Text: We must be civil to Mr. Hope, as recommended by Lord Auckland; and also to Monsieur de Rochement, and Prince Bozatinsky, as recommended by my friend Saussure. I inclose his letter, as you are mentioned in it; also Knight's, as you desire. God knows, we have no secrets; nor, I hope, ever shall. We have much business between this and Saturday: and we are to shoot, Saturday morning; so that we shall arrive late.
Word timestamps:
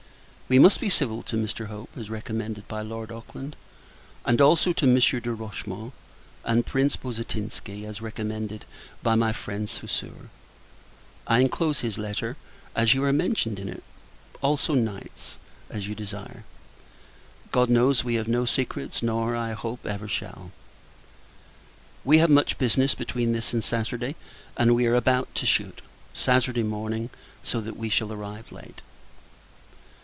We 0.51 0.59
must 0.59 0.81
be 0.81 0.89
civil 0.89 1.23
to 1.23 1.37
Mr. 1.37 1.67
Hope, 1.67 1.91
as 1.95 2.09
recommended 2.09 2.67
by 2.67 2.81
Lord 2.81 3.09
Auckland; 3.09 3.55
and 4.25 4.41
also 4.41 4.73
to 4.73 4.85
Monsieur 4.85 5.21
de 5.21 5.29
Rochement, 5.33 5.93
and 6.43 6.65
Prince 6.65 6.97
Bozatinsky, 6.97 7.85
as 7.85 8.01
recommended 8.01 8.65
by 9.01 9.15
my 9.15 9.31
friend 9.31 9.69
Saussure. 9.69 10.27
I 11.25 11.39
inclose 11.39 11.79
his 11.79 11.97
letter, 11.97 12.35
as 12.75 12.93
you 12.93 13.01
are 13.05 13.13
mentioned 13.13 13.59
in 13.61 13.69
it; 13.69 13.81
also 14.41 14.73
Knight's, 14.75 15.37
as 15.69 15.87
you 15.87 15.95
desire. 15.95 16.43
God 17.53 17.69
knows, 17.69 18.03
we 18.03 18.15
have 18.15 18.27
no 18.27 18.43
secrets; 18.43 19.01
nor, 19.01 19.37
I 19.37 19.53
hope, 19.53 19.85
ever 19.85 20.09
shall. 20.09 20.51
We 22.03 22.17
have 22.17 22.29
much 22.29 22.57
business 22.57 22.93
between 22.93 23.31
this 23.31 23.53
and 23.53 23.63
Saturday: 23.63 24.17
and 24.57 24.75
we 24.75 24.85
are 24.85 24.99
to 24.99 25.45
shoot, 25.45 25.81
Saturday 26.13 26.63
morning; 26.63 27.09
so 27.41 27.61
that 27.61 27.77
we 27.77 27.87
shall 27.87 28.11
arrive 28.11 28.51
late. 28.51 28.81